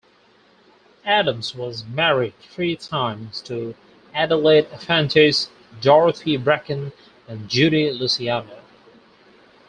[1.05, 3.75] Adams was married three times, to
[4.15, 6.91] Adelaide Efantis, Dorothy Bracken,
[7.27, 8.63] and Judy Luciano.